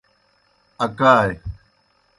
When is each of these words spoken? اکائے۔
اکائے۔ 0.83 1.33